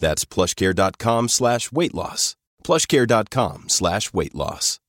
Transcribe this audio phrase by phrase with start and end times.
[0.00, 2.34] That's plushcare.com slash weight loss.
[2.64, 4.80] Plushcare.com slash weight loss.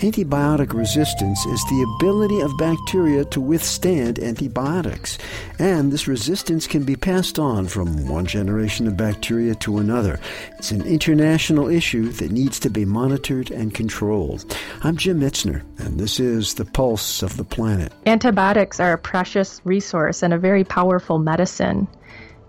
[0.00, 5.16] Antibiotic resistance is the ability of bacteria to withstand antibiotics,
[5.58, 10.20] and this resistance can be passed on from one generation of bacteria to another.
[10.58, 14.54] It's an international issue that needs to be monitored and controlled.
[14.82, 17.90] I'm Jim Metzner, and this is The Pulse of the Planet.
[18.04, 21.88] Antibiotics are a precious resource and a very powerful medicine.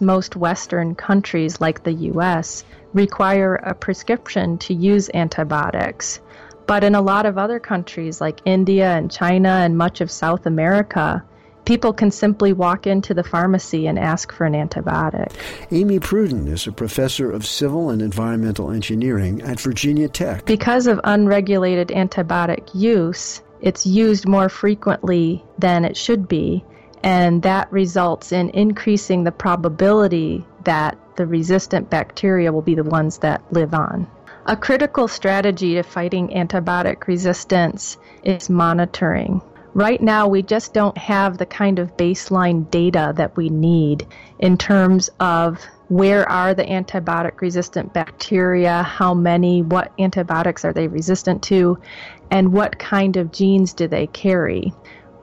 [0.00, 6.20] Most Western countries, like the US, require a prescription to use antibiotics.
[6.66, 10.46] But in a lot of other countries like India and China and much of South
[10.46, 11.22] America,
[11.64, 15.32] people can simply walk into the pharmacy and ask for an antibiotic.
[15.70, 20.46] Amy Pruden is a professor of civil and environmental engineering at Virginia Tech.
[20.46, 26.64] Because of unregulated antibiotic use, it's used more frequently than it should be,
[27.06, 33.18] and that results in increasing the probability that the resistant bacteria will be the ones
[33.18, 34.08] that live on.
[34.46, 39.40] A critical strategy to fighting antibiotic resistance is monitoring.
[39.72, 44.04] Right now, we just don't have the kind of baseline data that we need
[44.40, 50.88] in terms of where are the antibiotic resistant bacteria, how many, what antibiotics are they
[50.88, 51.78] resistant to,
[52.32, 54.72] and what kind of genes do they carry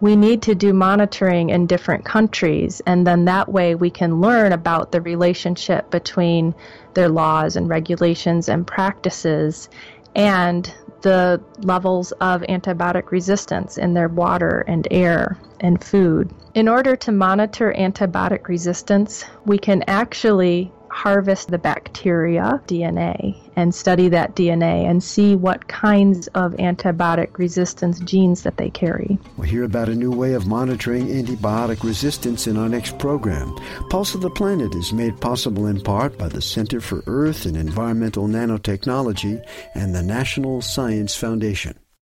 [0.04, 4.52] we need to do monitoring in different countries, and then that way we can learn
[4.52, 6.54] about the relationship between
[6.94, 9.70] their laws and regulations and practices
[10.14, 10.74] and
[11.04, 16.30] the levels of antibiotic resistance in their water and air and food.
[16.54, 24.10] In order to monitor antibiotic resistance, we can actually harvest the bacteria DNA and study
[24.10, 29.18] that DNA and see what kinds of antibiotic resistance genes that they carry.
[29.38, 33.56] We'll hear about a new way of monitoring antibiotic resistance in our next program.
[33.90, 37.58] Pulse of the Planet is made possible in part by the Center for Earth and
[37.58, 41.78] Environmental Nanotechnology and the National Science Foundation.